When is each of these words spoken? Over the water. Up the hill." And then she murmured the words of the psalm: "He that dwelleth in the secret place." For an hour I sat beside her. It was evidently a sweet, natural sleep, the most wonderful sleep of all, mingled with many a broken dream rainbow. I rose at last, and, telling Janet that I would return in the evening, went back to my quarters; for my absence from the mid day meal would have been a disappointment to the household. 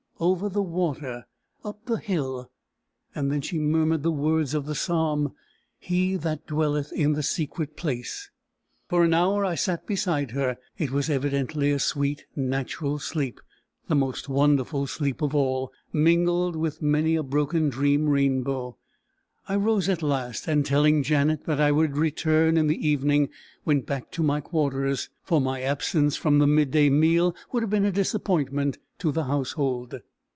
Over 0.23 0.49
the 0.49 0.61
water. 0.61 1.25
Up 1.65 1.85
the 1.87 1.95
hill." 1.97 2.51
And 3.15 3.31
then 3.31 3.41
she 3.41 3.57
murmured 3.57 4.03
the 4.03 4.11
words 4.11 4.53
of 4.53 4.67
the 4.67 4.75
psalm: 4.75 5.33
"He 5.79 6.15
that 6.15 6.45
dwelleth 6.45 6.93
in 6.93 7.13
the 7.13 7.23
secret 7.23 7.75
place." 7.75 8.29
For 8.87 9.03
an 9.03 9.15
hour 9.15 9.43
I 9.43 9.55
sat 9.55 9.87
beside 9.87 10.29
her. 10.29 10.59
It 10.77 10.91
was 10.91 11.09
evidently 11.09 11.71
a 11.71 11.79
sweet, 11.79 12.25
natural 12.35 12.99
sleep, 12.99 13.41
the 13.87 13.95
most 13.95 14.29
wonderful 14.29 14.85
sleep 14.85 15.23
of 15.23 15.33
all, 15.33 15.73
mingled 15.91 16.55
with 16.55 16.83
many 16.83 17.15
a 17.15 17.23
broken 17.23 17.69
dream 17.71 18.07
rainbow. 18.07 18.77
I 19.49 19.55
rose 19.55 19.89
at 19.89 20.03
last, 20.03 20.47
and, 20.47 20.63
telling 20.63 21.01
Janet 21.01 21.45
that 21.45 21.59
I 21.59 21.71
would 21.71 21.97
return 21.97 22.57
in 22.57 22.67
the 22.67 22.87
evening, 22.87 23.29
went 23.65 23.87
back 23.87 24.11
to 24.11 24.21
my 24.23 24.39
quarters; 24.39 25.09
for 25.23 25.41
my 25.41 25.61
absence 25.63 26.15
from 26.15 26.37
the 26.37 26.45
mid 26.45 26.69
day 26.69 26.91
meal 26.91 27.35
would 27.51 27.63
have 27.63 27.71
been 27.71 27.85
a 27.85 27.91
disappointment 27.91 28.77
to 28.99 29.11
the 29.11 29.23
household. 29.23 29.99